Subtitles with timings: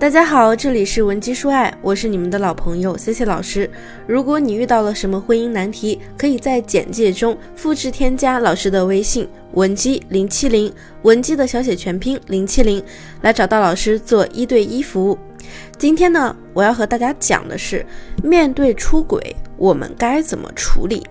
[0.00, 3.68] 大家好，这里是文姬说爱，我是你们的老朋友 C C 老师。
[4.06, 10.72] 如果你遇到了什么婚姻难题，可以在简介中复制添加老师的微信文姬零七零，
[11.02, 12.80] 文姬的小写全拼零七零，
[13.22, 15.18] 来找到老师做一对一服务。
[15.76, 17.84] 今天呢，我要和大家讲的是，
[18.22, 21.04] 面对出轨，我们该怎么处理？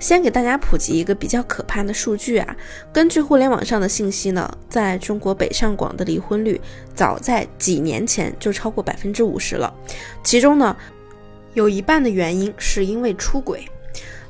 [0.00, 2.56] 先给大家普及一个比较可怕的数据啊，
[2.92, 6.58] 根据互联网上的信息呢，在中国北上广的离婚率
[6.94, 9.72] 早在几年前就超过百分之五十了，
[10.24, 10.74] 其中呢，
[11.52, 13.68] 有一半的原因是因为出轨，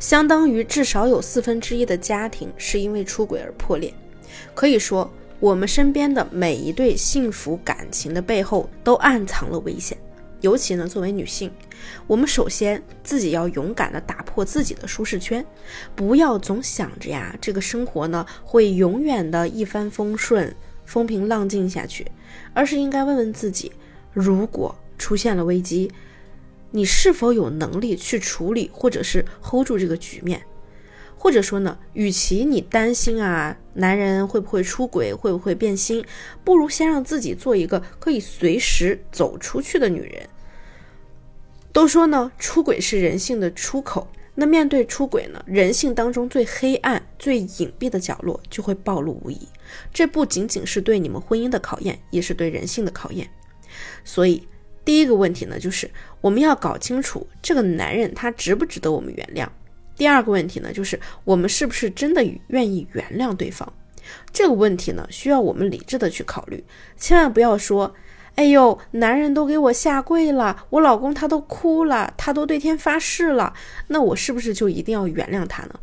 [0.00, 3.94] 相当于至少有四分之一的家庭是因为出轨而破裂。
[4.54, 5.08] 可以说，
[5.38, 9.96] 我们身边的每一对幸福感情的背后都暗藏了危险。
[10.40, 11.50] 尤其呢，作为女性，
[12.06, 15.44] 我们首先自己要勇敢的打破自己的舒适圈，
[15.94, 20.54] 不要总想着呀，这个生活呢会永远的一帆风顺、
[20.84, 22.06] 风平浪静下去，
[22.54, 23.72] 而是应该问问自己，
[24.12, 25.90] 如果出现了危机，
[26.70, 30.40] 你是否有能力去处理，或者是 hold 住这个局面？
[31.22, 36.02] 或者说呢，与其你担心啊，男人会不会出轨，会不会变心，
[36.42, 40.26] 不如先让自己做一个可以随时走出去的女人。
[41.74, 44.08] 都说呢，出轨是人性的出口。
[44.34, 49.46] 那面对出轨呢，人性当中最黑暗、最隐蔽的角落就会暴露无遗。
[49.92, 53.28] 这不仅仅是对你们婚姻的考验，也是对人性的考验。
[54.04, 54.48] 所以，
[54.86, 55.90] 第一个问题呢，就是
[56.22, 59.46] 我们要搞清楚这个男人他值不值得我们原谅。
[60.00, 63.68] 第二个问题呢，就是我们是不是真的愿意原谅对方？
[64.32, 66.64] 这个问题呢，需要我们理智的去考虑，
[66.96, 67.94] 千万不要说，
[68.34, 73.52] 哎呦，男人都给我下跪了，我老公他都哭了，他都对天发誓了，
[73.88, 75.74] 那我是不是就一定要原谅他呢？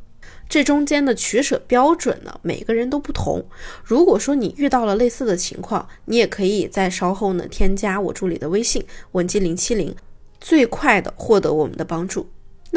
[0.49, 3.45] 这中间的取舍标准呢，每个人都不同。
[3.83, 9.95] 如果说你遇到了类似的情况，你也可以在稍后呢添加我助理的微信文姬零七零，
[10.39, 12.27] 最快的获得我们的帮助。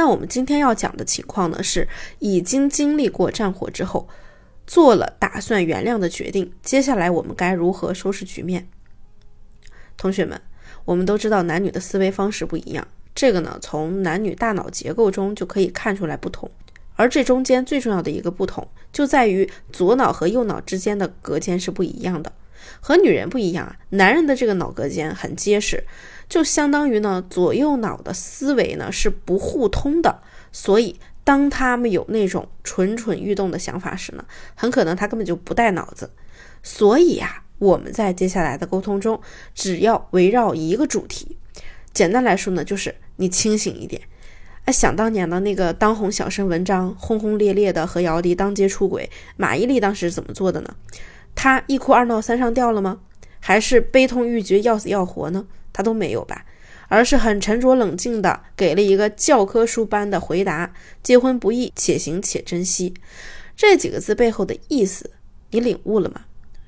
[0.00, 1.86] 那我们今天要讲的情况呢，是
[2.20, 4.08] 已经经历过战火之后，
[4.66, 6.50] 做了打算原谅的决定。
[6.62, 8.66] 接下来我们该如何收拾局面？
[9.98, 10.40] 同学们，
[10.86, 16.50] 我们都知道男女的思维方式不一样，这个呢，从男女大脑结构中就可以看出来不同。
[16.96, 22.32] 而这中间最重要的一个不同，就在于左脑和右脑之间的隔间是不一样的。
[22.80, 25.84] 和女人不一样啊，男人的这个脑隔间很结实，
[26.30, 34.24] 就相当于呢左右脑的思维呢是不互通的，所以当他们有那种蠢蠢欲动的想法时呢，
[34.54, 36.10] 很可能他根本就不带脑子。
[36.62, 39.20] 所以呀，我们在接下来的沟通中，
[39.54, 41.36] 只要围绕一个主题，
[41.92, 44.00] 简单来说呢，就是你清醒一点。
[44.66, 50.76] 哎，想当年的那个当红小生文章轰轰烈烈的和姚笛当街出轨，马伊琍当时是怎么做的呢？
[51.34, 53.00] 他一哭二闹三上吊了吗？
[53.40, 55.46] 还是悲痛欲绝要死要活呢？
[55.72, 56.44] 他都没有吧，
[56.88, 60.72] 而是很沉着冷静的给了一个教科书般的回答：
[61.02, 62.94] 结婚不易，且行且珍惜。
[63.56, 65.10] 这几个字背后的意思，
[65.50, 66.22] 你领悟了吗？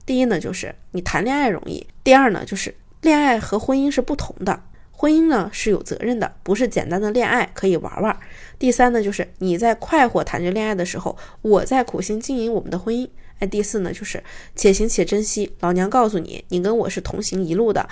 [0.04, 8.14] 第一呢，就是你谈恋爱容易；第二呢，就是恋爱和婚姻是不同的，婚姻呢是有责任的，不是简单的恋爱可以玩玩；
[8.58, 13.08] 第三呢，就是你在快活谈着恋爱的时候，我在苦心经营我们的婚姻。
[13.38, 14.22] 哎，第四呢，就是
[14.54, 15.52] 且行且珍惜。
[15.60, 17.88] 老娘告诉你，你跟我是同行一路的，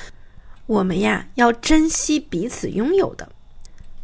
[0.71, 3.29] 我们呀要珍惜彼此拥有的。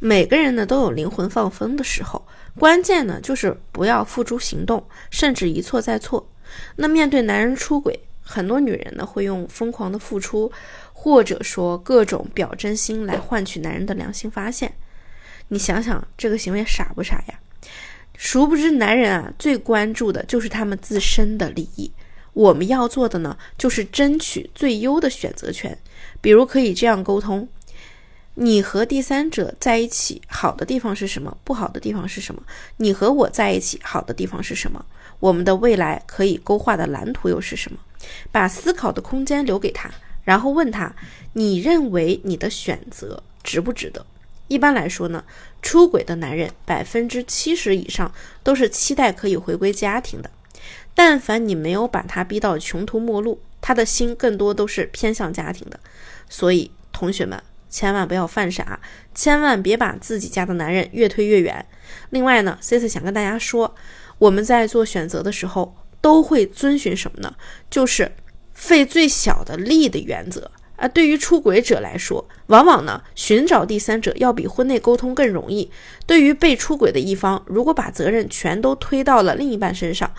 [0.01, 2.27] 每个人呢都有灵魂放风的时候，
[2.59, 6.29] 关键呢就是不要付诸行动，甚至一错再错。
[6.75, 10.51] 那面对男人出轨，很多女人呢会用疯狂的付出，
[10.93, 14.75] 或者说各种表真心来换取男人的良心发现。
[15.47, 17.39] 你想想，这个行为傻不傻呀？
[18.17, 21.93] 殊不知，男人啊最关注的就是他们自身的利益。
[22.37, 25.79] 我们要做的呢，就是争取最优的选择权。
[26.21, 27.49] 比如可以这样沟通：
[28.35, 31.35] 你和第三者在一起好的地方是什么？
[31.45, 32.43] 不好的地方是什么？
[32.77, 34.85] 你和我在一起好的地方是什么？
[35.19, 37.79] 我们的未来可以勾画的蓝图又是什么？
[38.31, 39.91] 把思考的空间留给他，
[40.23, 40.95] 然后问他：
[41.33, 44.05] 你认为你的选择值不值得？
[44.49, 45.25] 一般来说呢，
[45.63, 48.13] 出轨的男人百分之七十以上
[48.43, 50.31] 都是期待可以回归家庭的。
[50.97, 55.79] 但凡你没有把他逼到穷途末路，他的心更多都是偏向家庭的。
[56.29, 58.81] 所以同学们千万不要犯傻，
[59.15, 61.65] 千万别把自己家的男人越推越远。
[62.11, 63.75] 另外呢，C C 想跟大家说，
[64.19, 67.37] 我们在做选择的时候都会遵循什么呢？
[67.71, 68.13] 就是
[68.55, 70.51] 费最小的力的原则。
[70.77, 75.71] 啊，对于出轨者来说，往往呢寻找第三者要比婚内沟通更容易。
[76.07, 80.13] 对于被出轨的一方，如果把责任全都推到了另一半身上，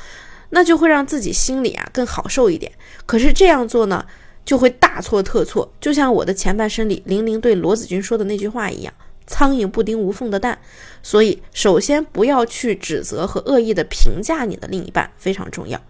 [0.50, 2.72] 那就会让自己心里啊更好受一点。
[3.06, 4.06] 可是这样做呢，
[4.46, 5.72] 就会大错特错。
[5.80, 8.94] 就像我的前半生里玲玲对罗子君说的那句话一样
[9.28, 10.58] ：“苍蝇不叮无缝的蛋。”
[11.04, 15.82] 所以，首先不要去指责和恶意的评价你的另一半，非常重要。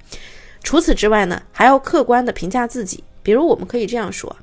[0.64, 3.04] 除此之外呢，还要客观的评价自己。
[3.24, 4.36] 比如，我们可以这样说：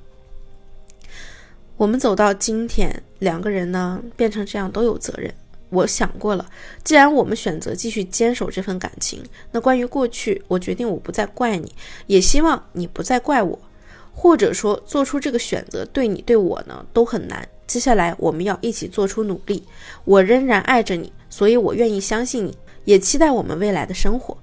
[1.76, 5.32] 我们走到今天，两个人呢变成这样都有责任。
[5.74, 6.46] 我想过了，
[6.82, 11.74] 既然我们选择继续坚守这份感情，那关于过去，我决定我不再怪你，
[12.06, 13.58] 也希望你不再怪我。
[14.16, 17.46] 或者说，做出这个选择对你对我呢都很难。
[17.66, 19.64] 接下来我们要一起做出努力。
[20.04, 24.38] 我仍然爱着你，所以我愿意相信你，也期待我们未来的生活。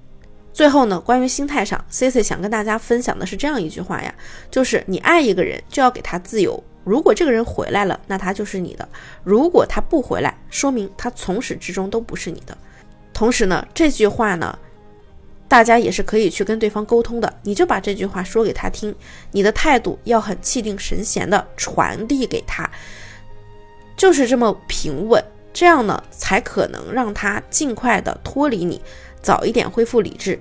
[0.52, 4.14] 最后呢，关于心态上，C C 想跟大家分享的是这样一句话呀，
[4.50, 6.62] 就是你爱一个人就要给他自由。
[6.84, 8.84] 如果这个人回来了，那他就是你的；
[9.22, 12.56] 如果他不回来，说明他从始至终都不是你的。
[13.12, 14.58] 同时呢，这句话呢，
[15.46, 17.32] 大家也是可以去跟对方沟通的。
[17.42, 18.94] 你就把这句话说给他听，
[19.30, 22.68] 你的态度要很气定神闲的传递给他，
[23.96, 28.80] 就是这么平稳，这样呢，才可能让他尽快的脱离你，
[29.20, 30.40] 早一点恢复理智。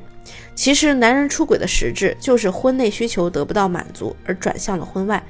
[0.55, 5.21] 其实，男人出轨的实质就是婚内需求得不到满足，而转向了婚外。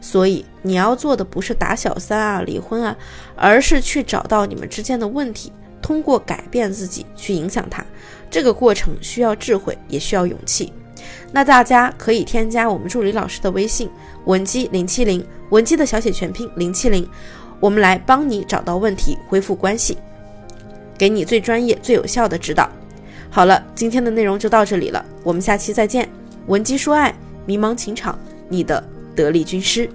[0.00, 2.96] 所以你要做的不是打小三啊、离婚啊，
[3.36, 5.52] 而是去找到你们之间的问题，
[5.82, 7.84] 通过改变自己去影响他。
[8.30, 10.72] 这个过程需要智慧，也需要勇气。
[11.32, 13.90] 那大家可以添加我们助理老师的微信
[14.24, 17.08] 文姬零七零，文姬的小写全拼零七零，
[17.58, 19.98] 我们来帮你找到问题，恢复关系，
[20.96, 22.68] 给你最专业、最有效的指导。
[23.30, 26.08] 好了，今天的内容就到这里了，我们下期再见。
[26.46, 27.14] 文姬说爱，
[27.46, 28.18] 迷茫情场，
[28.48, 28.82] 你的。
[29.14, 29.88] 得力军师。